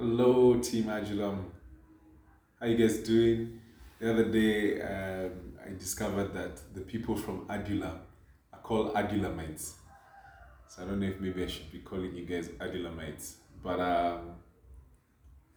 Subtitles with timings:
[0.00, 1.46] Hello, Team Adulam.
[2.60, 3.60] How you guys doing?
[3.98, 5.32] The other day, um,
[5.66, 7.98] I discovered that the people from Adulam
[8.52, 9.72] are called Adulamites.
[10.68, 13.38] So I don't know if maybe I should be calling you guys Adulamites.
[13.60, 14.36] But um,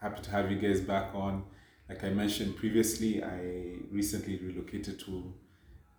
[0.02, 1.44] happy to have you guys back on.
[1.88, 5.34] Like I mentioned previously, I recently relocated to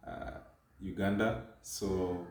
[0.04, 0.38] uh,
[0.80, 1.44] Uganda.
[1.62, 2.26] So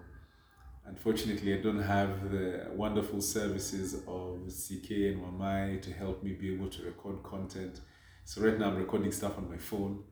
[0.86, 6.54] Unfortunately, I don't have the wonderful services of CK and Wamai to help me be
[6.54, 7.81] able to record content.
[8.26, 10.03] So right now I'm recording stuff on my phone.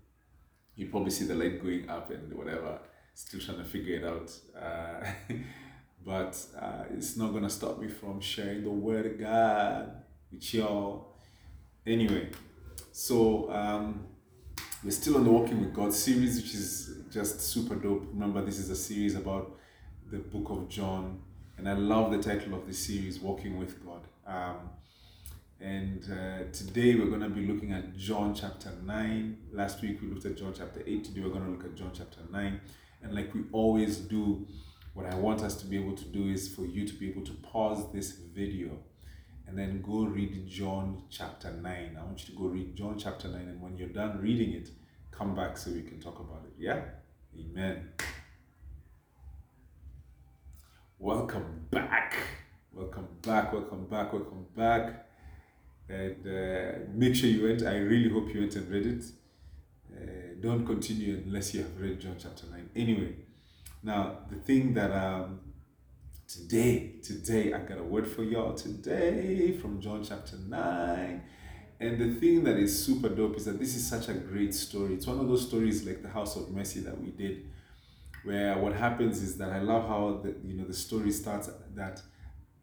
[0.76, 2.80] You probably see the light going up and whatever.
[3.13, 4.32] Still trying to figure it out.
[4.58, 5.34] Uh,
[6.05, 9.91] but uh, it's not gonna stop me from sharing the word of God
[10.32, 11.16] with y'all.
[11.86, 12.30] Anyway,
[12.91, 14.05] so um,
[14.84, 18.08] we're still on the Walking with God series, which is just super dope.
[18.13, 19.59] Remember, this is a series about
[20.12, 21.20] the book of John,
[21.58, 24.02] and I love the title of the series, Walking with God.
[24.26, 24.70] Um,
[25.62, 29.37] and uh, today we're going to be looking at John chapter 9.
[29.52, 31.04] Last week we looked at John chapter 8.
[31.04, 32.62] Today we're going to look at John chapter 9.
[33.04, 34.48] And like we always do,
[34.93, 37.26] what I want us to be able to do is for you to be able
[37.26, 38.80] to pause this video
[39.48, 41.98] and then go read John chapter 9.
[41.99, 43.41] I want you to go read John chapter 9.
[43.41, 44.70] And when you're done reading it,
[45.12, 46.54] come back so we can talk about it.
[46.57, 46.82] Yeah?
[47.37, 47.90] Amen.
[51.02, 52.14] Welcome back.
[52.74, 53.54] Welcome back.
[53.54, 54.12] Welcome back.
[54.12, 55.05] Welcome back.
[55.88, 57.64] And uh, make sure you went.
[57.64, 59.05] I really hope you went and read it.
[59.96, 62.72] Uh, don't continue unless you have read John chapter 9.
[62.76, 63.16] Anyway,
[63.82, 65.40] now the thing that um,
[66.28, 71.24] today, today, I got a word for y'all today from John chapter 9.
[71.80, 74.96] And the thing that is super dope is that this is such a great story.
[74.96, 77.46] It's one of those stories like the House of Mercy that we did
[78.30, 82.00] where what happens is that I love how the, you know the story starts that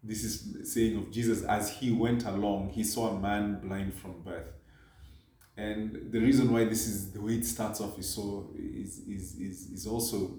[0.00, 4.22] this is saying of Jesus as he went along he saw a man blind from
[4.22, 4.52] birth.
[5.56, 9.34] And the reason why this is the way it starts off is so is is
[9.40, 10.38] is, is also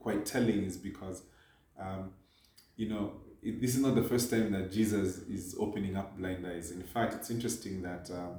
[0.00, 1.22] quite telling is because
[1.78, 2.12] um,
[2.76, 3.12] you know
[3.42, 6.70] it, this is not the first time that Jesus is opening up blind eyes.
[6.70, 8.36] In fact it's interesting that um,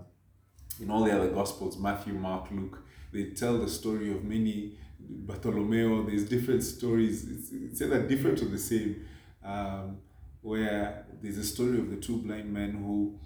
[0.82, 2.80] in all the other gospels Matthew Mark Luke
[3.14, 4.80] they tell the story of many
[5.10, 7.26] Bartholomew, there's different stories.
[7.30, 9.06] It's, it's either different or the same.
[9.44, 9.98] Um,
[10.42, 13.18] where there's a story of the two blind men who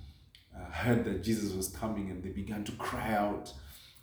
[0.55, 3.51] uh, heard that Jesus was coming and they began to cry out.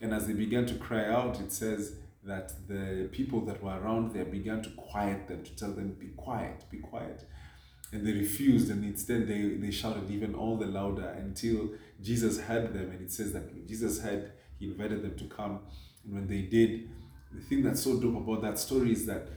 [0.03, 1.95] And as they began to cry out, it says
[2.25, 6.09] that the people that were around there began to quiet them, to tell them, Be
[6.09, 7.25] quiet, be quiet.
[7.93, 11.71] And they refused, and instead they, they shouted even all the louder until
[12.03, 12.91] Jesus heard them.
[12.91, 15.61] And it says that Jesus heard, he invited them to come.
[16.05, 16.91] And when they did,
[17.37, 19.29] the thing that's so dope about that story is that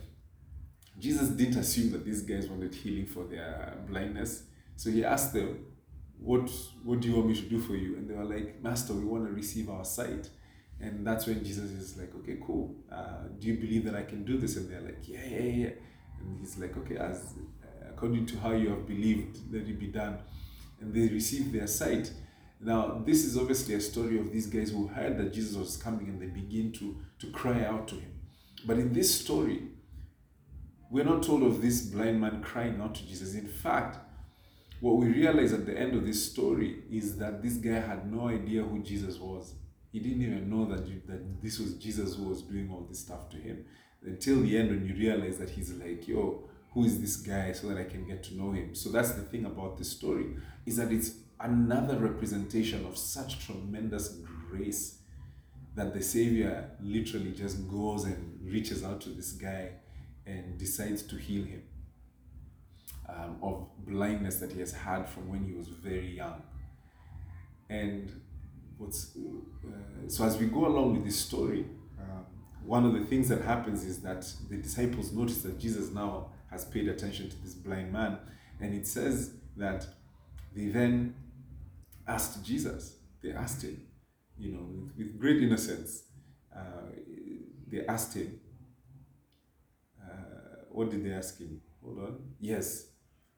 [0.97, 4.43] Jesus didn't assume that these guys wanted healing for their blindness.
[4.75, 5.65] So he asked them,
[6.19, 6.49] what,
[6.83, 7.95] what do you want me to do for you?
[7.95, 10.29] And they were like, Master, we want to receive our sight.
[10.81, 12.75] And that's when Jesus is like, okay, cool.
[12.91, 14.55] Uh, do you believe that I can do this?
[14.57, 15.69] And they're like, yeah, yeah, yeah.
[16.19, 17.33] And he's like, okay, as
[17.89, 20.19] according to how you have believed, let it be done.
[20.79, 22.11] And they receive their sight.
[22.61, 26.09] Now, this is obviously a story of these guys who heard that Jesus was coming
[26.09, 28.11] and they begin to, to cry out to him.
[28.65, 29.63] But in this story,
[30.91, 33.35] we're not told of this blind man crying out to Jesus.
[33.35, 33.97] In fact,
[34.81, 38.27] what we realize at the end of this story is that this guy had no
[38.27, 39.53] idea who Jesus was.
[39.91, 43.29] He didn't even know that, that this was Jesus who was doing all this stuff
[43.29, 43.65] to him.
[44.05, 47.67] Until the end, when you realize that he's like, yo, who is this guy so
[47.67, 48.75] that I can get to know him?
[48.75, 54.17] So that's the thing about this story, is that it's another representation of such tremendous
[54.50, 55.00] grace
[55.75, 59.72] that the Savior literally just goes and reaches out to this guy
[60.25, 61.63] and decides to heal him
[63.07, 66.41] um, of blindness that he has had from when he was very young.
[67.69, 68.11] And
[68.77, 71.66] what's uh, so as we go along with this story,
[72.00, 72.25] um,
[72.63, 76.66] one of the things that happens is that the disciples notice that Jesus now has
[76.66, 78.17] paid attention to this blind man,
[78.59, 79.85] and it says that
[80.56, 81.13] they then
[82.09, 82.97] asked Jesus.
[83.21, 83.81] They asked him,
[84.38, 86.03] you know, with, with great innocence.
[86.56, 86.91] Uh,
[87.71, 88.39] they asked him,
[90.01, 91.61] uh, what did they ask him?
[91.83, 92.19] Hold on.
[92.39, 92.88] Yes,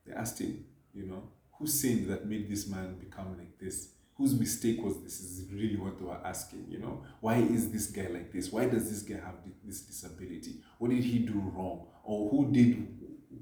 [0.05, 1.23] they asked him, you know,
[1.57, 3.93] who sinned that made this man become like this?
[4.15, 5.19] Whose mistake was this?
[5.19, 7.03] Is really what they were asking, you know?
[7.19, 8.51] Why is this guy like this?
[8.51, 10.61] Why does this guy have this disability?
[10.77, 11.87] What did he do wrong?
[12.03, 12.87] Or who did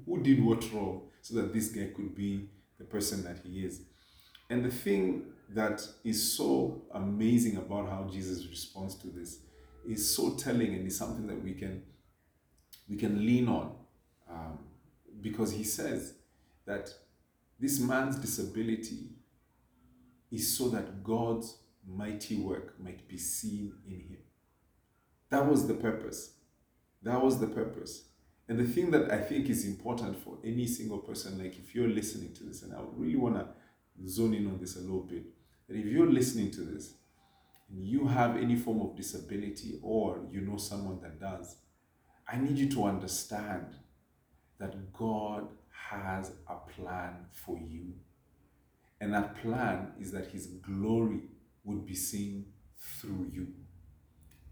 [0.06, 2.48] who did what wrong so that this guy could be
[2.78, 3.82] the person that he is?
[4.50, 9.38] And the thing that is so amazing about how Jesus responds to this
[9.88, 11.82] is so telling and is something that we can
[12.88, 13.72] we can lean on
[14.28, 14.58] um,
[15.20, 16.14] because he says
[16.66, 16.92] that
[17.60, 19.10] this man's disability
[20.32, 24.18] is so that God's mighty work might be seen in him.
[25.30, 26.32] That was the purpose.
[27.02, 28.04] That was the purpose.
[28.48, 31.88] And the thing that I think is important for any single person, like if you're
[31.88, 33.46] listening to this, and I really want to
[34.08, 35.24] zone in on this a little bit,
[35.68, 36.94] that if you're listening to this
[37.70, 41.56] and you have any form of disability or you know someone that does,
[42.28, 43.66] I need you to understand
[44.58, 45.48] that God
[45.90, 47.94] has a plan for you.
[49.00, 51.22] And that plan is that His glory
[51.64, 52.46] would be seen
[52.78, 53.48] through you.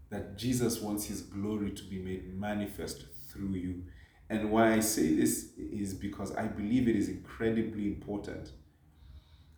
[0.09, 3.83] That Jesus wants His glory to be made manifest through you.
[4.29, 8.51] And why I say this is because I believe it is incredibly important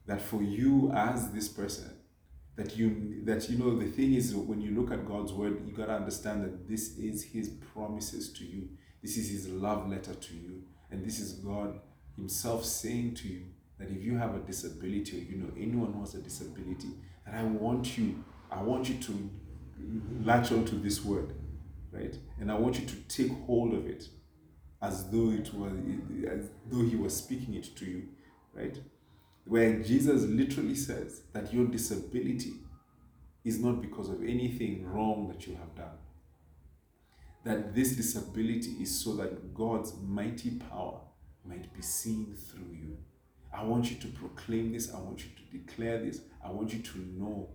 [0.05, 1.91] that for you as this person,
[2.55, 5.73] that you that you know the thing is when you look at God's word, you
[5.73, 8.69] gotta understand that this is His promises to you.
[9.01, 11.79] This is His love letter to you, and this is God
[12.15, 13.45] Himself saying to you
[13.79, 16.89] that if you have a disability or you know anyone who has a disability,
[17.25, 19.29] that I want you, I want you to
[20.23, 21.33] latch onto this word,
[21.91, 22.15] right?
[22.39, 24.07] And I want you to take hold of it
[24.81, 25.71] as though it was
[26.27, 28.07] as though he was speaking it to you,
[28.53, 28.77] right?
[29.51, 32.53] Where Jesus literally says that your disability
[33.43, 35.97] is not because of anything wrong that you have done.
[37.43, 41.01] That this disability is so that God's mighty power
[41.43, 42.97] might be seen through you.
[43.53, 44.93] I want you to proclaim this.
[44.93, 46.21] I want you to declare this.
[46.41, 47.49] I want you to know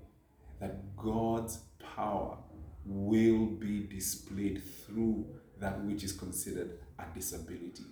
[0.60, 1.60] that God's
[1.96, 2.36] power
[2.84, 5.24] will be displayed through
[5.60, 7.86] that which is considered a disability.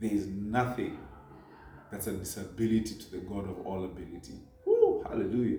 [0.00, 0.98] There is nothing
[1.90, 4.40] that's a disability to the God of all ability.
[4.66, 5.58] Woo, hallelujah.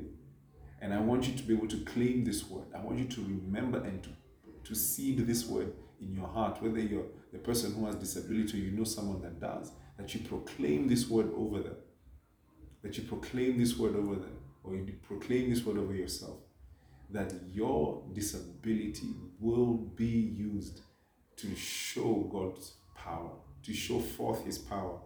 [0.81, 2.65] And I want you to be able to claim this word.
[2.75, 4.09] I want you to remember and to,
[4.63, 8.65] to seed this word in your heart, whether you're the person who has disability or
[8.65, 11.75] you know someone that does, that you proclaim this word over them.
[12.81, 16.37] That you proclaim this word over them, or you proclaim this word over yourself.
[17.09, 20.81] That your disability will be used
[21.37, 23.31] to show God's power,
[23.63, 24.99] to show forth His power,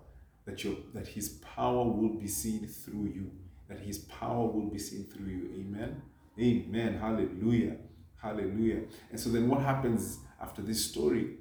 [0.45, 3.31] that, your, that His power will be seen through you,
[3.67, 5.49] that His power will be seen through you.
[5.59, 6.01] Amen.
[6.39, 6.97] Amen.
[6.97, 7.77] Hallelujah.
[8.21, 8.81] Hallelujah.
[9.11, 11.37] And so then what happens after this story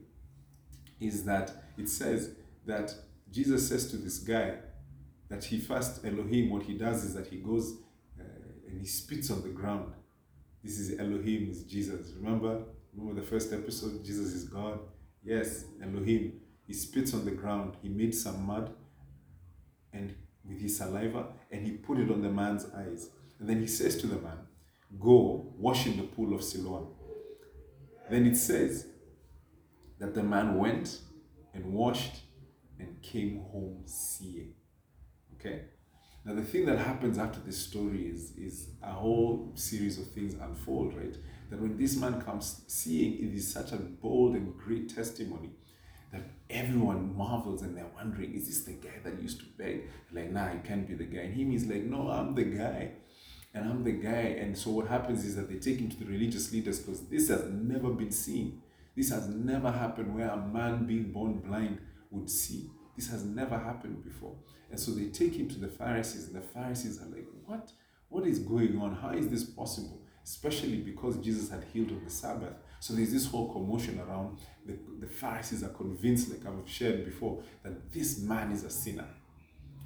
[1.01, 2.31] is that it says
[2.67, 2.95] that
[3.31, 4.57] Jesus says to this guy
[5.29, 7.79] that he first, Elohim, what he does is that he goes
[8.21, 8.25] uh,
[8.69, 9.93] and he spits on the ground.
[10.63, 12.13] This is Elohim, is Jesus.
[12.17, 12.63] Remember?
[12.95, 14.05] Remember the first episode?
[14.05, 14.79] Jesus is God.
[15.25, 16.41] Yes, Elohim.
[16.67, 17.77] He spits on the ground.
[17.83, 18.73] He made some mud
[19.93, 20.15] and
[20.49, 23.11] with his saliva and he put it on the man's eyes.
[23.39, 24.39] And then he says to the man,
[24.99, 26.89] Go wash in the pool of Siloam.
[28.11, 28.87] Then it says
[29.99, 31.01] that the man went
[31.55, 32.21] and washed
[32.79, 34.55] and came home seeing.
[35.35, 35.63] Okay?
[36.25, 40.35] Now, the thing that happens after this story is, is a whole series of things
[40.35, 41.17] unfold, right?
[41.51, 45.51] That when this man comes seeing, it is such a bold and great testimony
[46.13, 49.89] that everyone marvels and they're wondering, is this the guy that used to beg?
[50.13, 51.23] Like, nah, it can't be the guy.
[51.23, 52.93] And him is like, no, I'm the guy.
[53.55, 54.37] And I'm the guy.
[54.39, 57.29] And so what happens is that they take him to the religious leaders because this
[57.29, 58.63] has never been seen.
[58.97, 61.79] This has never happened where a man being born blind
[62.11, 62.71] would see.
[62.97, 64.37] This has never happened before.
[64.71, 67.73] And so they take him to the Pharisees, and the Pharisees are like, What?
[68.09, 68.95] What is going on?
[68.95, 70.03] How is this possible?
[70.23, 72.55] Especially because Jesus had healed on the Sabbath.
[72.83, 74.39] So there's this whole commotion around.
[74.67, 79.07] The, the Pharisees are convinced, like I've shared before, that this man is a sinner.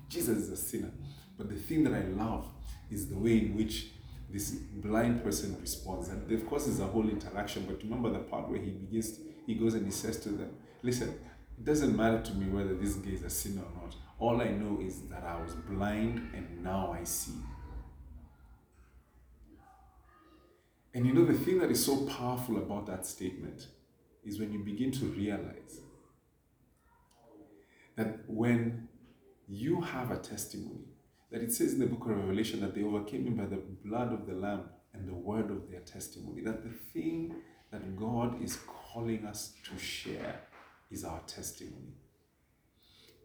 [0.08, 0.90] Jesus is a sinner.
[1.36, 2.48] But the thing that I love
[2.90, 3.88] is the way in which
[4.30, 6.08] this blind person responds.
[6.08, 7.66] And of course, it's a whole interaction.
[7.68, 11.10] But remember the part where he begins, he goes and he says to them, Listen,
[11.58, 13.94] it doesn't matter to me whether this guy is a sinner or not.
[14.18, 17.34] All I know is that I was blind and now I see.
[20.96, 23.66] And you know, the thing that is so powerful about that statement
[24.24, 25.82] is when you begin to realize
[27.96, 28.88] that when
[29.46, 30.86] you have a testimony,
[31.30, 34.10] that it says in the book of Revelation that they overcame him by the blood
[34.10, 36.40] of the Lamb and the word of their testimony.
[36.40, 37.34] That the thing
[37.70, 40.40] that God is calling us to share
[40.90, 41.92] is our testimony.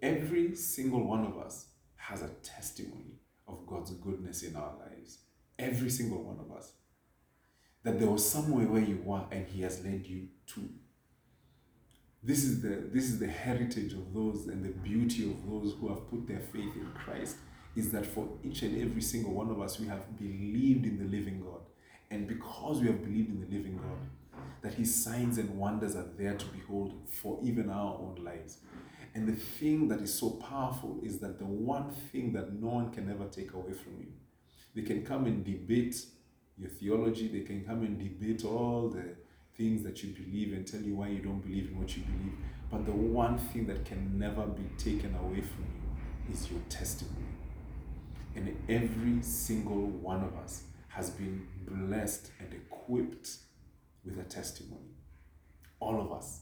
[0.01, 5.19] Every single one of us has a testimony of God's goodness in our lives.
[5.57, 6.73] Every single one of us.
[7.83, 10.69] That there was somewhere where you were and He has led you to.
[12.23, 15.89] This is the this is the heritage of those and the beauty of those who
[15.89, 17.37] have put their faith in Christ.
[17.75, 21.05] Is that for each and every single one of us, we have believed in the
[21.05, 21.61] living God.
[22.11, 26.09] And because we have believed in the living God, that his signs and wonders are
[26.17, 28.57] there to behold for even our own lives.
[29.13, 32.91] And the thing that is so powerful is that the one thing that no one
[32.91, 34.07] can ever take away from you
[34.75, 35.95] They can come and debate
[36.61, 39.15] your theology, they can come and debate all the
[39.57, 42.33] things that you believe and tell you why you don't believe in what you believe.
[42.69, 47.25] But the one thing that can never be taken away from you is your testimony.
[48.35, 53.37] And every single one of us has been blessed and equipped
[54.05, 54.95] with a testimony.
[55.79, 56.41] All of us,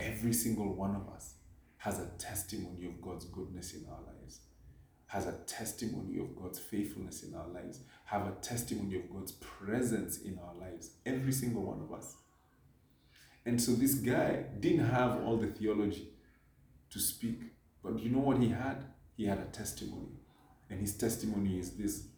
[0.00, 1.34] every single one of us
[1.78, 4.15] has a testimony of God's goodness in our lives,
[5.08, 10.18] has a testimony of God's faithfulness in our lives, have a testimony of God's presence
[10.18, 10.90] in our lives.
[11.04, 12.16] Every single one of us.
[13.44, 16.08] And so this guy didn't have all the theology
[16.90, 17.40] to speak,
[17.82, 18.84] but you know what he had?
[19.16, 20.08] He had a testimony.
[20.68, 22.08] And his testimony is this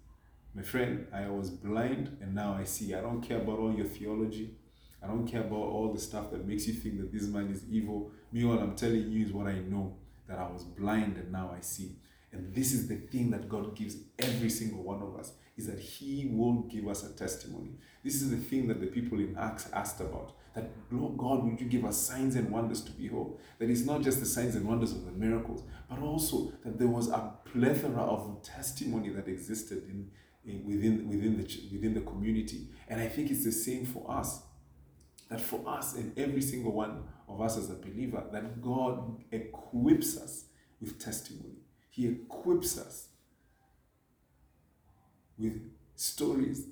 [0.55, 2.95] My friend, I was blind and now I see.
[2.95, 4.55] I don't care about all your theology.
[5.03, 7.63] I don't care about all the stuff that makes you think that this man is
[7.71, 8.11] evil.
[8.33, 11.55] Me, all I'm telling you is what I know that I was blind and now
[11.57, 11.97] I see.
[12.33, 15.79] And this is the thing that God gives every single one of us is that
[15.79, 17.73] He will give us a testimony.
[18.05, 20.35] This is the thing that the people in Acts asked about.
[20.55, 23.41] That, Lord God, would you give us signs and wonders to behold?
[23.59, 26.89] That it's not just the signs and wonders of the miracles, but also that there
[26.89, 30.11] was a plethora of testimony that existed in,
[30.45, 32.69] in within, within, the, within the community.
[32.89, 34.43] And I think it's the same for us.
[35.31, 40.17] That for us and every single one of us as a believer, that God equips
[40.17, 40.45] us
[40.81, 41.59] with testimony.
[41.99, 43.09] He equips us
[45.37, 45.61] with
[45.97, 46.67] stories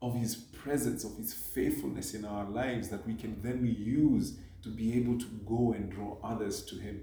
[0.00, 4.70] of His presence, of His faithfulness in our lives that we can then use to
[4.70, 7.02] be able to go and draw others to Him.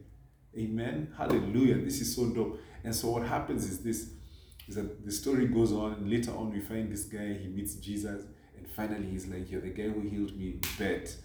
[0.58, 1.14] Amen.
[1.16, 1.78] Hallelujah.
[1.78, 2.60] This is so dope.
[2.84, 4.14] And so what happens is this
[4.68, 7.76] is that the story goes on, and later on we find this guy, he meets
[7.76, 8.26] Jesus,
[8.58, 11.16] and finally he's like, You're the guy who healed me, bet.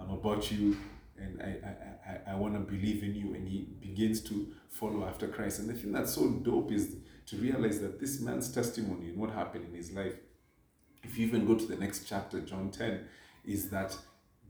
[0.00, 0.74] I'm about you
[1.20, 3.34] and I, I, I, I want to believe in you.
[3.34, 5.60] And he begins to follow after Christ.
[5.60, 6.96] And the thing that's so dope is
[7.26, 10.14] to realize that this man's testimony and what happened in his life,
[11.02, 13.04] if you even go to the next chapter, John 10,
[13.44, 13.96] is that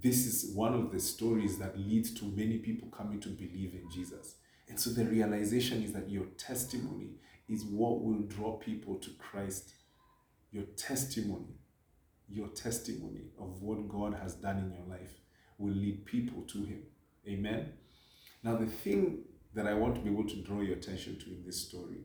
[0.00, 3.90] this is one of the stories that leads to many people coming to believe in
[3.90, 4.36] Jesus.
[4.68, 7.16] And so the realization is that your testimony
[7.48, 9.72] is what will draw people to Christ.
[10.52, 11.56] Your testimony,
[12.28, 15.18] your testimony of what God has done in your life
[15.58, 16.82] will lead people to Him.
[17.26, 17.72] Amen.
[18.42, 19.24] Now, the thing
[19.54, 21.98] that I want to be able to draw your attention to in this story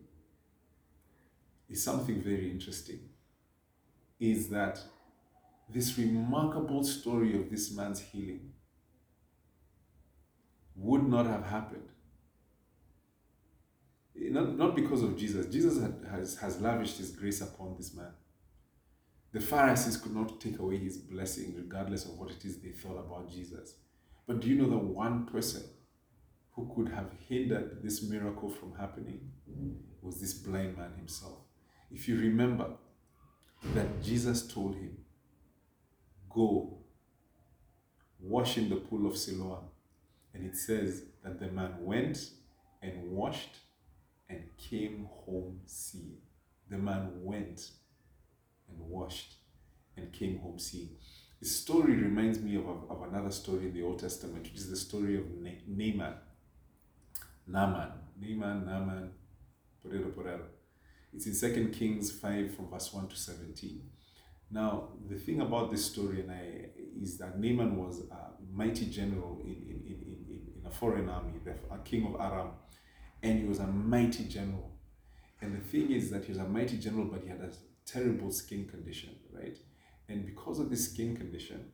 [1.70, 3.00] is something very interesting.
[4.20, 4.80] Is that
[5.70, 8.54] this remarkable story of this man's healing
[10.76, 11.90] would not have happened.
[14.16, 15.48] Not, not because of Jesus.
[15.48, 18.12] Jesus has, has lavished his grace upon this man.
[19.34, 23.00] The Pharisees could not take away his blessing, regardless of what it is they thought
[23.00, 23.74] about Jesus.
[24.28, 25.64] But do you know that one person
[26.52, 29.32] who could have hindered this miracle from happening
[30.04, 31.40] was this blind man himself?
[31.92, 32.68] If you remember
[33.74, 34.98] that Jesus told him,
[36.30, 36.78] Go,
[38.20, 39.66] wash in the pool of Siloam.
[40.34, 42.32] And it says that the man went
[42.82, 43.58] and washed
[44.30, 46.18] and came home seeing.
[46.70, 47.70] The man went
[48.78, 49.36] and washed
[49.98, 50.90] and came home seeing.
[51.40, 54.78] The story reminds me of, of another story in the Old Testament, which is the
[54.78, 55.26] story of
[55.68, 56.14] Naaman.
[57.48, 57.92] Naaman.
[58.20, 59.12] Naaman, Naaman,
[59.84, 60.46] Porero, Porero.
[61.14, 63.82] It's in 2 Kings 5 from verse 1 to 17.
[64.52, 66.70] Now, the thing about this story and I,
[67.02, 71.34] is that Naaman was a mighty general in, in, in, in, in a foreign army,
[71.44, 72.52] the a king of Aram,
[73.22, 74.72] and he was a mighty general.
[75.42, 77.52] And the thing is that he was a mighty general, but he had a
[77.86, 79.58] terrible skin condition, right?
[80.10, 81.72] And because of this skin condition,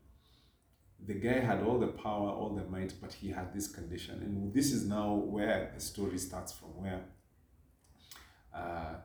[1.06, 4.20] the guy had all the power, all the might, but he had this condition.
[4.22, 7.02] And this is now where the story starts from, where
[8.54, 8.96] uh,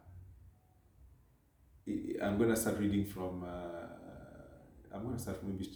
[1.86, 5.70] I'm going to start reading from, uh, I'm going to start from maybe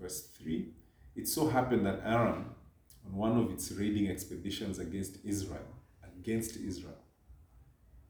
[0.00, 0.72] verse 3.
[1.14, 2.46] It so happened that Aram,
[3.06, 5.66] on one of its raiding expeditions against Israel,
[6.04, 6.98] against Israel,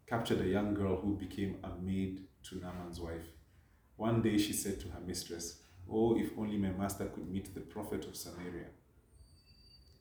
[0.06, 3.26] captured a young girl who became a maid to Naaman's wife.
[3.96, 7.60] One day she said to her mistress, Oh, if only my master could meet the
[7.60, 8.66] prophet of Samaria.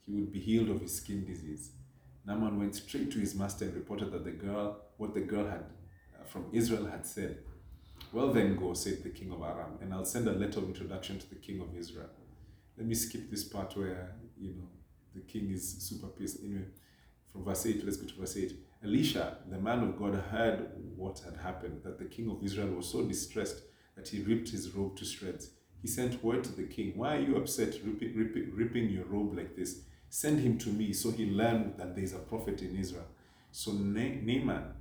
[0.06, 1.72] He would be healed of his skin disease.
[2.26, 5.66] Naaman went straight to his master and reported that the girl, what the girl had
[6.16, 7.40] uh, from Israel had said.
[8.12, 11.20] Well, then go, said the king of Aram, and I'll send a letter of introduction
[11.20, 12.10] to the king of Israel.
[12.78, 14.70] Let me skip this part where, you know,
[15.14, 16.40] the king is super pissed.
[16.44, 16.66] Anyway,
[17.32, 18.54] from verse 8, let's go to verse 8.
[18.84, 22.90] Elisha, the man of God, heard what had happened, that the king of Israel was
[22.90, 23.62] so distressed
[23.96, 25.52] that he ripped his robe to shreds.
[25.82, 29.36] He sent word to the king, Why are you upset, ripping, ripping, ripping your robe
[29.38, 29.82] like this?
[30.10, 33.06] Send him to me so he learned that there is a prophet in Israel.
[33.52, 34.74] So Naaman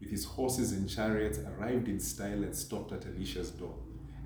[0.00, 3.74] with his horses and chariots, arrived in style and stopped at Elisha's door.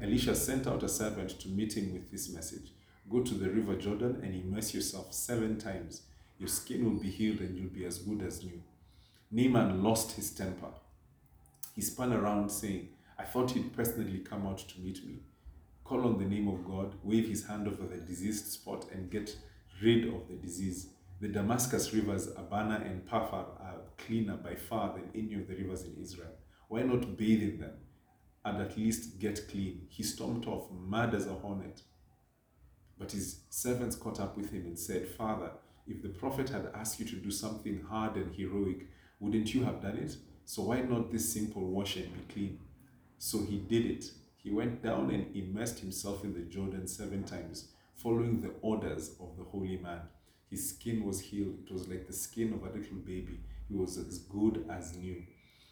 [0.03, 2.73] Elisha sent out a servant to meet him with this message
[3.11, 6.03] Go to the river Jordan and immerse yourself seven times.
[6.39, 8.63] Your skin will be healed and you'll be as good as new.
[9.31, 10.73] Naaman lost his temper.
[11.75, 15.21] He spun around, saying, I thought he'd personally come out to meet me.
[15.85, 19.37] Call on the name of God, wave his hand over the diseased spot, and get
[19.83, 20.89] rid of the disease.
[21.21, 25.85] The Damascus rivers, Abana and Pharpar, are cleaner by far than any of the rivers
[25.85, 26.33] in Israel.
[26.69, 27.75] Why not bathe in them
[28.45, 29.87] and at least get clean?
[29.89, 31.83] He stormed off, mad as a hornet.
[32.99, 35.53] But his servants caught up with him and said, Father,
[35.93, 38.89] if the prophet had asked you to do something hard and heroic,
[39.21, 40.17] wouldn't you have done it?
[40.45, 42.59] So why not this simple wash and be clean?
[43.19, 44.05] So he did it.
[44.39, 49.37] He went down and immersed himself in the Jordan seven times, following the orders of
[49.37, 50.01] the holy man.
[50.51, 51.59] His skin was healed.
[51.65, 53.41] It was like the skin of a little baby.
[53.69, 55.23] He was as good as new.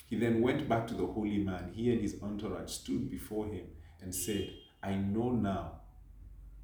[0.08, 1.72] He then went back to the holy man.
[1.74, 3.66] He and his entourage stood before him
[4.00, 4.50] and said,
[4.82, 5.79] I know now,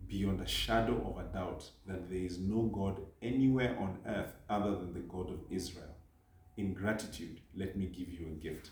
[0.08, 4.76] beyond a shadow of a doubt, that there is no God anywhere on earth other
[4.76, 5.94] than the God of Israel.
[6.56, 8.70] In gratitude, let me give you a gift.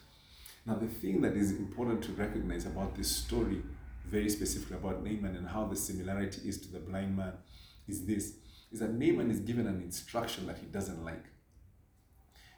[0.67, 3.63] Now, the thing that is important to recognize about this story,
[4.07, 7.35] very specifically about Naaman and how the similarity is to the blind man,
[7.87, 8.35] is this
[8.73, 11.25] is that Naaman is given an instruction that he doesn't like.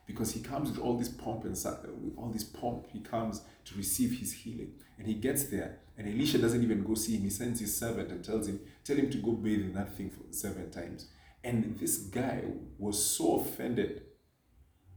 [0.06, 3.76] Because he comes with all this pomp and with all this pomp, he comes to
[3.76, 4.72] receive his healing.
[4.98, 7.22] And he gets there, and Elisha doesn't even go see him.
[7.22, 10.10] He sends his servant and tells him, Tell him to go bathe in that thing
[10.10, 11.08] for seven times.
[11.42, 12.42] And this guy
[12.78, 14.02] was so offended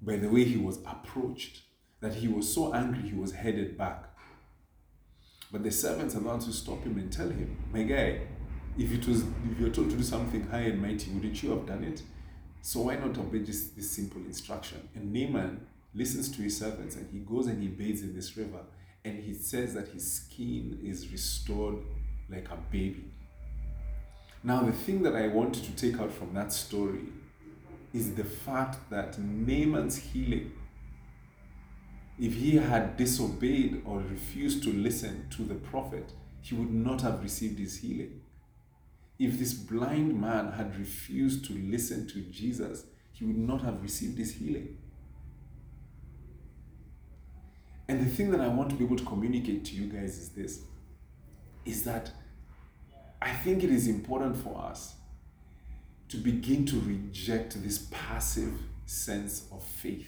[0.02, 1.62] by the way he was approached
[2.02, 4.06] that he was so angry he was headed back.
[5.52, 8.22] But the servants are who stop him and tell him, My guy,
[8.78, 11.66] if it was if you're told to do something high and mighty, wouldn't you have
[11.66, 12.02] done it?
[12.62, 14.88] So why not obey just this simple instruction?
[14.96, 18.60] And Naaman listens to his servants and he goes and he bathes in this river
[19.06, 21.78] and he says that his skin is restored
[22.30, 23.06] like a baby.
[24.44, 27.02] Now, the thing that I wanted to take out from that story
[27.94, 30.52] is the fact that Naaman's healing,
[32.20, 37.24] if he had disobeyed or refused to listen to the prophet, he would not have
[37.24, 38.22] received his healing.
[39.18, 44.18] If this blind man had refused to listen to Jesus, he would not have received
[44.18, 44.78] his healing.
[47.90, 50.30] And the thing that I want to be able to communicate to you guys is
[50.30, 50.62] this
[51.66, 52.12] is that
[53.20, 54.94] I think it is important for us
[56.10, 58.54] to begin to reject this passive
[58.86, 60.08] sense of faith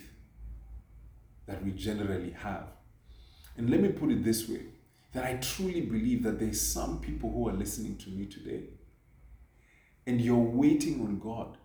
[1.47, 2.67] that we generally have.
[3.57, 4.61] And let me put it this way
[5.13, 8.61] that I truly believe that there's some people who are listening to me today
[10.05, 11.57] and you're waiting on God.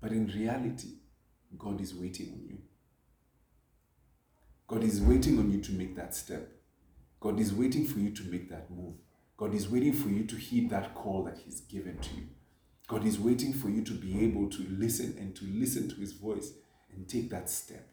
[0.00, 0.88] But in reality,
[1.56, 2.58] God is waiting on you.
[4.66, 6.50] God is waiting on you to make that step.
[7.20, 8.94] God is waiting for you to make that move.
[9.36, 12.28] God is waiting for you to heed that call that He's given to you.
[12.86, 16.12] God is waiting for you to be able to listen and to listen to His
[16.12, 16.52] voice
[16.94, 17.88] and take that step.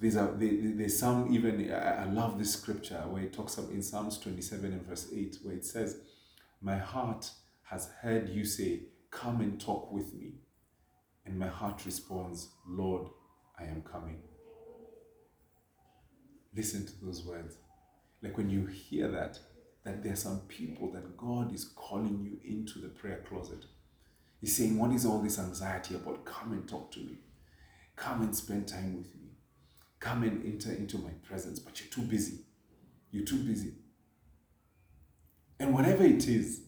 [0.00, 4.72] There's, a, there's some even, I love this scripture where it talks in Psalms 27
[4.72, 5.98] and verse 8, where it says,
[6.60, 7.30] My heart
[7.64, 8.80] has heard you say,
[9.12, 10.32] Come and talk with me.
[11.24, 13.08] And my heart responds, Lord,
[13.58, 14.22] I am coming.
[16.54, 17.56] Listen to those words.
[18.22, 19.38] Like when you hear that,
[19.84, 23.64] that there are some people that God is calling you into the prayer closet.
[24.40, 26.24] He's saying, What is all this anxiety about?
[26.24, 27.18] Come and talk to me.
[27.96, 29.30] Come and spend time with me.
[30.00, 31.58] Come and enter into my presence.
[31.58, 32.40] But you're too busy.
[33.10, 33.74] You're too busy.
[35.60, 36.62] And whatever it is,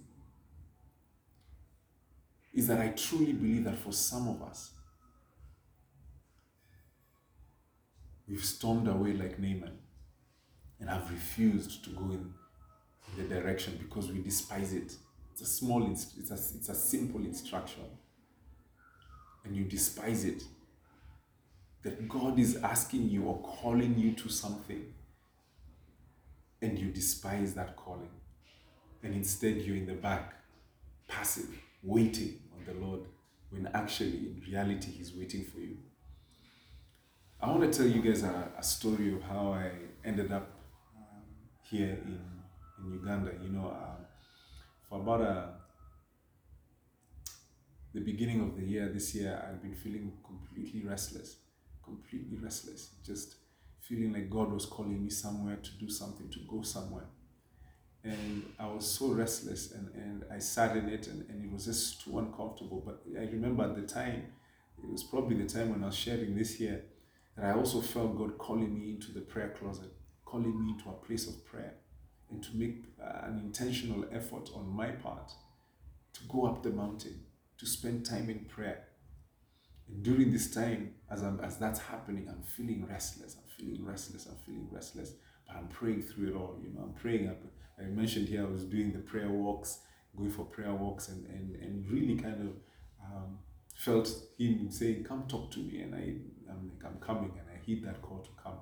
[2.53, 4.71] is that I truly believe that for some of us,
[8.29, 9.79] we've stormed away like Naaman
[10.81, 12.33] and have refused to go in
[13.17, 14.97] the direction because we despise it.
[15.33, 17.85] It's a small, it's a, it's a simple instruction.
[19.45, 20.43] And you despise it.
[21.83, 24.87] That God is asking you or calling you to something.
[26.63, 28.09] And you despise that calling.
[29.03, 30.35] And instead you're in the back,
[31.09, 31.51] passive,
[31.83, 33.01] waiting on the Lord,
[33.51, 35.77] when actually, in reality, He's waiting for you.
[37.45, 39.71] I want to tell you guys a, a story of how I
[40.03, 40.49] ended up
[40.97, 41.25] um,
[41.63, 42.19] here in,
[42.79, 43.33] in Uganda.
[43.43, 44.07] You know, um,
[44.89, 45.47] for about a, uh,
[47.93, 51.37] the beginning of the year, this year, I've been feeling completely restless,
[51.85, 53.35] completely restless, just
[53.79, 57.05] feeling like God was calling me somewhere to do something, to go somewhere
[58.05, 61.65] and I was so restless and, and I sat in it and, and it was
[61.65, 62.83] just too uncomfortable.
[62.85, 64.25] But I remember at the time,
[64.77, 66.85] it was probably the time when I was sharing this here,
[67.37, 69.93] that I also felt God calling me into the prayer closet,
[70.25, 71.75] calling me into a place of prayer,
[72.31, 75.33] and to make uh, an intentional effort on my part
[76.15, 77.21] to go up the mountain,
[77.59, 78.85] to spend time in prayer.
[79.89, 83.37] And during this time, as, I'm, as that's happening, I'm feeling restless.
[83.37, 84.27] I'm feeling restless.
[84.27, 85.13] I'm feeling restless.
[85.47, 86.59] But I'm praying through it all.
[86.63, 87.29] You know, I'm praying.
[87.29, 89.81] I, I mentioned here I was doing the prayer walks,
[90.17, 92.55] going for prayer walks, and and, and really kind of
[93.05, 93.39] um,
[93.77, 96.15] felt him saying, "Come talk to me," and I
[96.51, 98.59] I'm like I'm coming, and I heed that call to come.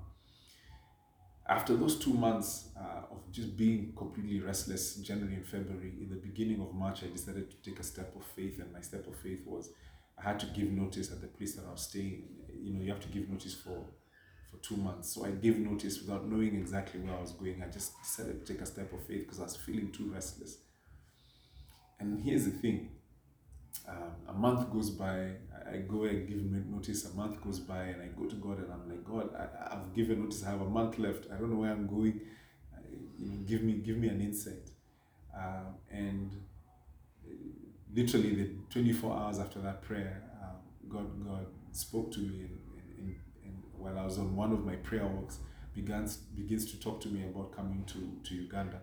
[1.49, 6.17] After those two months uh, of just being completely restless, January and February, in the
[6.17, 9.17] beginning of March, I decided to take a step of faith, and my step of
[9.17, 9.71] faith was
[10.19, 12.29] I had to give notice at the place that I was staying.
[12.63, 13.85] You know, you have to give notice for
[14.51, 15.15] for two months.
[15.15, 17.63] So I gave notice without knowing exactly where I was going.
[17.63, 20.59] I just decided to take a step of faith because I was feeling too restless.
[21.99, 22.91] And here's the thing
[23.89, 25.33] um, a month goes by,
[25.73, 28.73] I, go and give notice, a month goes by, and I go to God and
[28.73, 31.61] I'm like, God, I, I've given notice, I have a month left, I don't know
[31.61, 32.21] where I'm going.
[33.19, 34.71] you know, give me, give me an insight.
[35.37, 36.31] Uh, and
[37.95, 40.57] literally the 24 hours after that prayer, um,
[40.89, 42.59] God, God spoke to me and,
[42.99, 45.39] and, and, while I was on one of my prayer walks,
[45.75, 48.81] begins, begins to talk to me about coming to, to Uganda.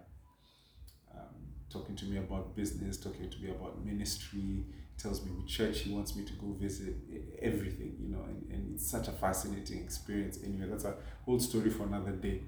[1.13, 1.35] Um,
[1.69, 4.65] talking to me about business, talking to me about ministry,
[4.99, 6.95] tells me which church he wants me to go visit,
[7.41, 10.39] everything, you know, and, and it's such a fascinating experience.
[10.43, 12.43] Anyway, that's a whole story for another day.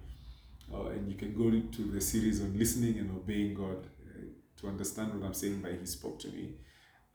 [0.74, 4.22] Uh, and you can go to the series on listening and obeying God uh,
[4.58, 6.56] to understand what I'm saying by He spoke to me.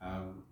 [0.01, 0.43] Um,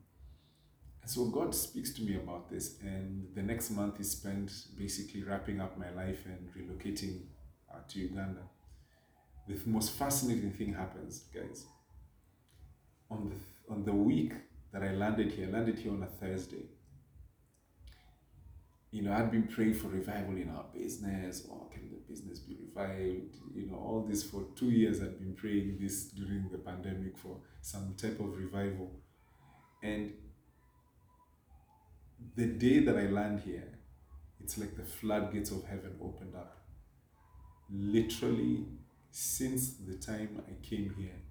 [1.05, 5.61] so God speaks to me about this, and the next month is spent basically wrapping
[5.61, 7.25] up my life and relocating
[7.71, 8.41] uh, to Uganda.
[9.47, 11.65] The most fascinating thing happens, guys.
[13.11, 13.35] On the
[13.71, 14.33] on the week
[14.75, 15.47] that I landed here.
[15.47, 16.65] I landed here on a Thursday.
[18.91, 22.57] You know, I'd been praying for revival in our business, or can the business be
[22.59, 23.37] revived?
[23.53, 27.37] You know, all this for two years I'd been praying this during the pandemic for
[27.61, 28.91] some type of revival.
[29.81, 30.11] And
[32.35, 33.79] the day that I land here,
[34.41, 36.65] it's like the floodgates of heaven opened up.
[37.71, 38.65] Literally,
[39.09, 41.21] since the time I came here,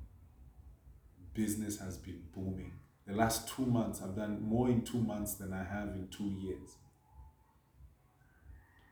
[1.34, 2.72] business has been booming
[3.06, 6.30] the last two months, I've done more in two months than I have in two
[6.40, 6.76] years.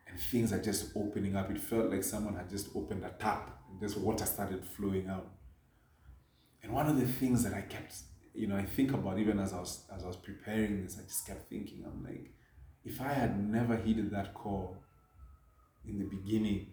[0.07, 1.51] And things are just opening up.
[1.51, 5.31] It felt like someone had just opened a tap and just water started flowing out.
[6.63, 7.95] And one of the things that I kept,
[8.35, 11.03] you know, I think about even as I was as I was preparing this, I
[11.03, 12.31] just kept thinking, I'm like,
[12.85, 14.77] if I had never heeded that call
[15.89, 16.69] in the beginning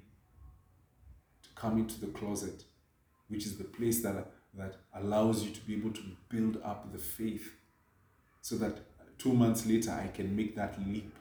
[1.43, 2.63] to come into the closet,
[3.29, 6.97] which is the place that that allows you to be able to build up the
[6.97, 7.53] faith
[8.41, 8.77] so that
[9.17, 11.13] two months later I can make that leap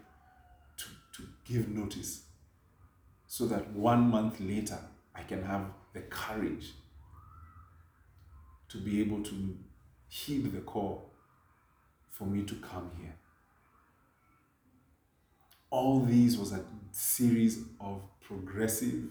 [0.78, 0.84] to,
[1.16, 2.22] to give notice.
[3.26, 4.78] So that one month later
[5.14, 6.72] I can have the courage
[8.68, 9.56] to be able to
[10.08, 11.12] heed the call
[12.10, 13.14] for me to come here.
[15.70, 16.62] All these was a
[16.92, 19.04] series of progressive,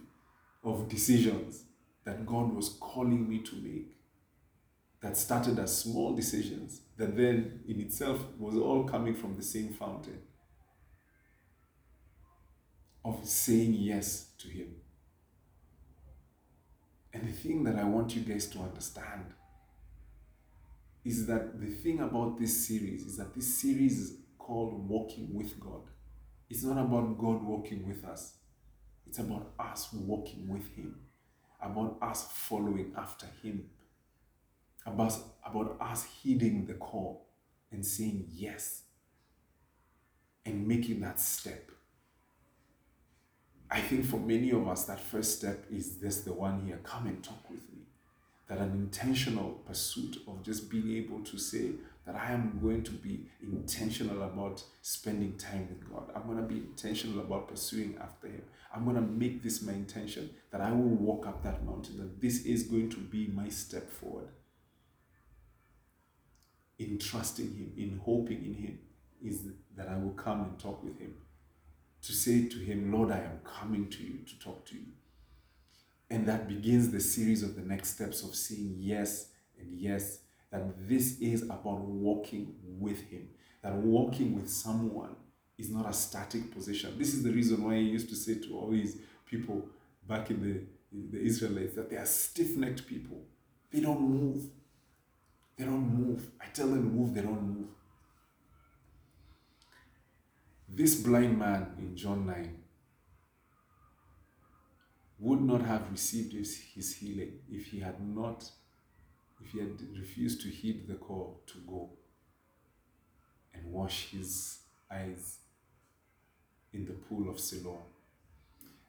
[0.63, 1.63] of decisions
[2.03, 3.96] that God was calling me to make
[5.07, 9.69] that started as small decisions that then in itself was all coming from the same
[9.69, 10.19] fountain
[13.05, 14.75] of saying yes to Him.
[17.13, 19.27] And the thing that I want you guys to understand
[21.05, 25.57] is that the thing about this series is that this series is called Walking with
[25.57, 25.83] God.
[26.49, 28.33] It's not about God walking with us,
[29.07, 30.99] it's about us walking with Him,
[31.61, 33.69] about us following after Him
[34.87, 35.13] about,
[35.45, 37.27] about us heeding the call
[37.71, 38.83] and saying yes
[40.45, 41.71] and making that step.
[43.69, 47.05] I think for many of us, that first step is this the one here come
[47.05, 47.81] and talk with me.
[48.47, 51.71] That an intentional pursuit of just being able to say
[52.05, 56.09] that I am going to be intentional about spending time with God.
[56.15, 58.43] I'm going to be intentional about pursuing after Him.
[58.73, 62.21] I'm going to make this my intention that I will walk up that mountain, that
[62.21, 64.29] this is going to be my step forward
[66.79, 68.79] in trusting Him, in hoping in Him,
[69.23, 69.41] is
[69.75, 71.15] that I will come and talk with Him.
[72.03, 74.85] To say to Him, Lord, I am coming to you to talk to you.
[76.09, 80.19] And that begins the series of the next steps of saying yes and yes,
[80.51, 83.29] that this is about walking with Him,
[83.61, 85.15] that walking with someone
[85.57, 86.97] is not a static position.
[86.97, 89.67] This is the reason why he used to say to all these people
[90.07, 90.61] back in the,
[90.95, 93.23] in the Israelites that they are stiff necked people.
[93.71, 94.43] They don't move.
[95.57, 96.29] They don't move.
[96.39, 97.67] I tell them move, they don't move.
[100.69, 102.63] This blind man in John 9
[105.19, 108.49] would not have received his, his healing if he had not,
[109.43, 111.89] if he had refused to heed the call to go
[113.53, 114.59] and wash his
[114.91, 115.37] eyes
[116.73, 117.81] in the pool of Siloam.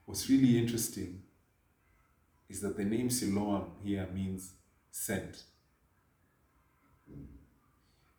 [0.04, 1.22] What's really interesting
[2.50, 4.52] is that the name Siloam here means
[4.90, 5.44] sent.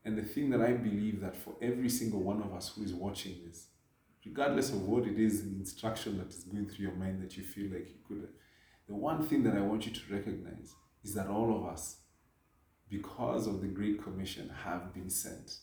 [0.09, 2.95] And the thing that I believe that for every single one of us who is
[2.95, 3.67] watching this,
[4.25, 7.43] regardless of what it is, the instruction that is going through your mind that you
[7.43, 8.27] feel like you could
[8.87, 11.97] the one thing that I want you to recognize is that all of us,
[12.89, 15.59] because of the Great Commission, have been sent.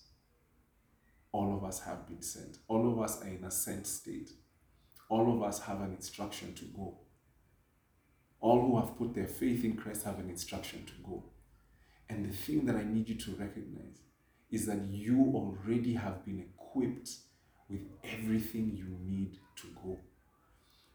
[1.32, 2.58] All of us have been sent.
[2.68, 4.30] All of us are in a sent state.
[5.08, 7.00] All of us have an instruction to go.
[8.38, 11.24] All who have put their faith in Christ have an instruction to go.
[12.08, 14.02] And the thing that I need you to recognize
[14.50, 17.10] is that you already have been equipped
[17.68, 19.98] with everything you need to go.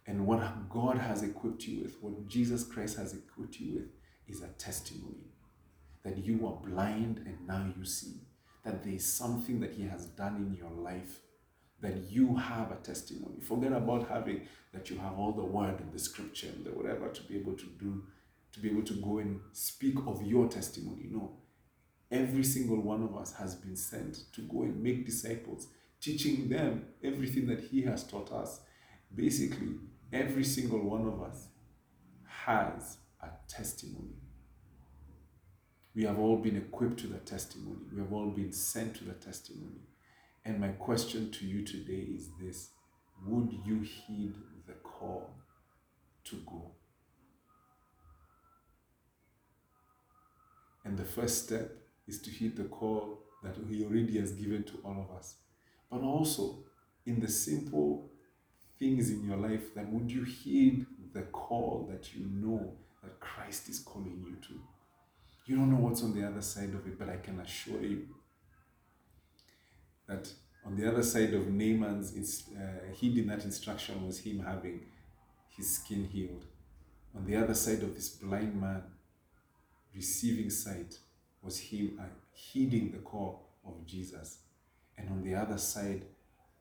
[0.07, 3.89] And what God has equipped you with, what Jesus Christ has equipped you with,
[4.27, 5.31] is a testimony
[6.03, 8.21] that you are blind and now you see.
[8.63, 11.19] That there is something that He has done in your life,
[11.81, 13.41] that you have a testimony.
[13.41, 14.41] Forget about having
[14.73, 17.53] that you have all the word and the scripture and the whatever to be able
[17.53, 18.03] to do,
[18.53, 21.07] to be able to go and speak of your testimony.
[21.09, 21.37] No.
[22.11, 25.67] Every single one of us has been sent to go and make disciples
[26.01, 28.59] teaching them everything that He has taught us.
[29.15, 29.75] Basically,
[30.11, 31.47] every single one of us
[32.25, 34.15] has a testimony.
[35.95, 39.13] We have all been equipped to the testimony, we have all been sent to the
[39.13, 39.81] testimony.
[40.43, 42.71] And my question to you today is this
[43.25, 44.33] Would you heed
[44.67, 45.29] the call
[46.25, 46.71] to go?
[50.83, 54.79] And the first step is to heed the call that He already has given to
[54.83, 55.35] all of us
[55.91, 56.63] but also
[57.05, 58.09] in the simple
[58.79, 63.67] things in your life that would you heed the call that you know that Christ
[63.69, 64.59] is calling you to.
[65.45, 68.07] You don't know what's on the other side of it, but I can assure you
[70.07, 70.31] that
[70.65, 74.81] on the other side of Naaman's uh, heeding that instruction was him having
[75.57, 76.45] his skin healed.
[77.15, 78.83] On the other side of this blind man
[79.93, 80.97] receiving sight
[81.41, 84.39] was him uh, heeding the call of Jesus.
[84.97, 86.05] And on the other side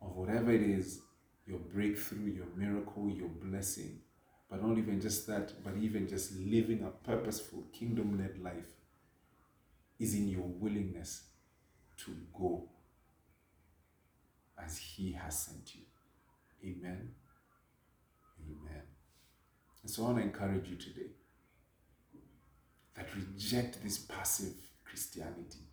[0.00, 1.00] of whatever it is,
[1.46, 4.00] your breakthrough, your miracle, your blessing,
[4.48, 8.76] but not even just that, but even just living a purposeful, kingdom led life
[9.98, 11.24] is in your willingness
[11.98, 12.68] to go
[14.64, 15.82] as He has sent you.
[16.64, 17.10] Amen.
[18.40, 18.82] Amen.
[19.82, 21.10] And so I want to encourage you today
[22.96, 24.54] that reject this passive
[24.90, 25.70] Christianity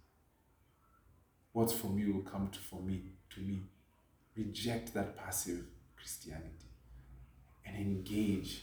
[1.58, 3.02] What's from you will come to, for me,
[3.32, 3.64] to me.
[4.36, 6.70] Reject that passive Christianity
[7.66, 8.62] and engage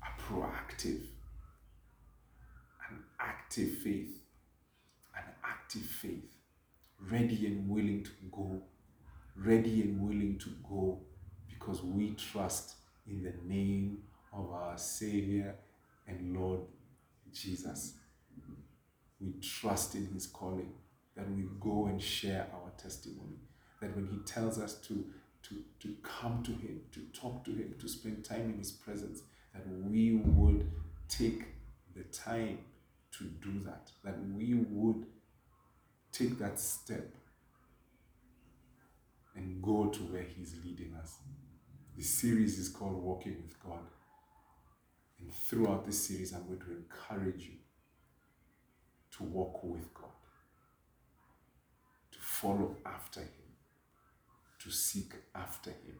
[0.00, 1.00] a proactive,
[2.88, 4.16] an active faith,
[5.16, 6.36] an active faith,
[7.10, 8.62] ready and willing to go,
[9.34, 11.00] ready and willing to go
[11.48, 12.76] because we trust
[13.08, 13.98] in the name
[14.32, 15.56] of our Savior
[16.06, 16.60] and Lord
[17.32, 17.94] Jesus.
[19.24, 20.72] We trust in His calling
[21.16, 23.38] that we go and share our testimony.
[23.80, 25.04] That when He tells us to,
[25.44, 29.22] to, to come to Him, to talk to Him, to spend time in His presence,
[29.54, 30.70] that we would
[31.08, 31.44] take
[31.96, 32.58] the time
[33.12, 33.90] to do that.
[34.04, 35.06] That we would
[36.12, 37.14] take that step
[39.36, 41.16] and go to where He's leading us.
[41.96, 43.86] The series is called Walking with God.
[45.20, 47.54] And throughout this series, I'm going to encourage you
[49.16, 50.10] to walk with God
[52.12, 53.52] to follow after him,
[54.60, 55.98] to seek after him,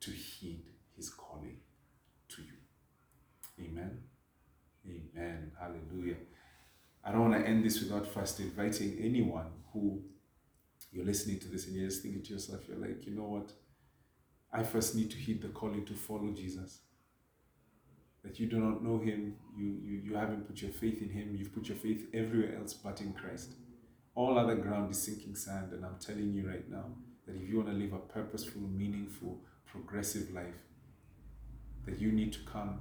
[0.00, 0.64] to heed
[0.96, 1.58] his calling
[2.28, 3.64] to you.
[3.64, 4.02] Amen.
[4.86, 5.52] Amen.
[5.58, 6.16] Hallelujah.
[7.04, 10.02] I don't want to end this without first inviting anyone who
[10.92, 13.52] you're listening to this and you're just thinking to yourself, you're like, you know what?
[14.52, 16.80] I first need to heed the calling to follow Jesus
[18.24, 21.34] that you do not know him, you, you, you haven't put your faith in him,
[21.38, 23.54] you've put your faith everywhere else but in Christ.
[24.14, 26.84] All other ground is sinking sand, and I'm telling you right now
[27.26, 30.66] that if you want to live a purposeful, meaningful, progressive life,
[31.86, 32.80] that you need to come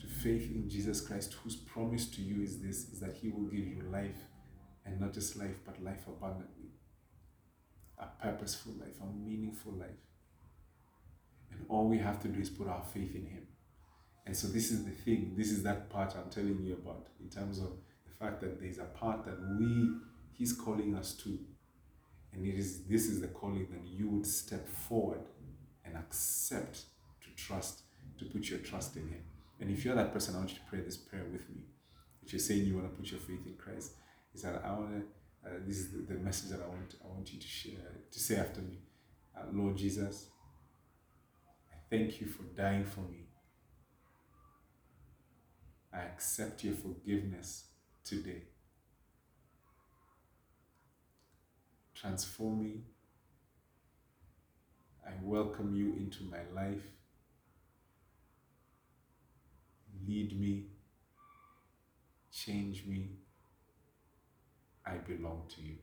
[0.00, 3.44] to faith in Jesus Christ, whose promise to you is this is that he will
[3.44, 4.26] give you life,
[4.84, 6.70] and not just life, but life abundantly.
[7.98, 9.90] A purposeful life, a meaningful life.
[11.52, 13.46] And all we have to do is put our faith in him.
[14.26, 17.28] And so this is the thing, this is that part I'm telling you about in
[17.28, 17.72] terms of
[18.06, 19.90] the fact that there's a part that we,
[20.32, 21.38] He's calling us to.
[22.32, 25.20] And it is this is the calling that you would step forward
[25.84, 26.84] and accept
[27.22, 27.82] to trust,
[28.18, 29.22] to put your trust in Him.
[29.60, 31.62] And if you're that person, I want you to pray this prayer with me.
[32.24, 33.92] If you're saying you want to put your faith in Christ,
[34.34, 35.06] is that I want to.
[35.44, 36.94] Uh, this is the, message that I want.
[37.04, 37.72] I want you to share
[38.12, 38.78] to say after me,
[39.36, 40.28] uh, Lord Jesus.
[41.72, 43.26] I thank you for dying for me.
[45.94, 47.64] I accept your forgiveness
[48.04, 48.42] today.
[51.94, 52.80] Transform me.
[55.06, 56.82] I welcome you into my life.
[60.06, 60.66] Lead me.
[62.32, 63.10] Change me.
[64.86, 65.76] I belong to you.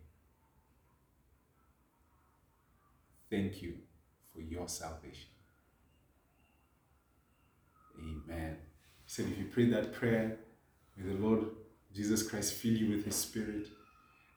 [3.29, 3.75] Thank you
[4.33, 5.29] for your salvation.
[7.97, 8.68] Amen.
[9.11, 10.37] Said, if you pray that prayer,
[10.95, 11.45] may the Lord
[11.91, 13.65] Jesus Christ fill you with His Spirit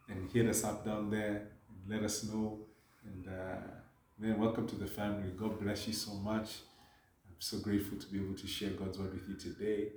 [0.09, 2.59] and hit us up down there and let us know.
[3.05, 3.61] And uh,
[4.19, 5.31] man, welcome to the family.
[5.37, 6.61] God bless you so much.
[7.29, 9.89] I'm so grateful to be able to share God's word with you today.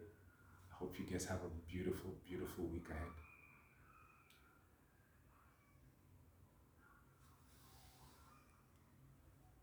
[0.70, 2.84] I hope you guys have a beautiful, beautiful week.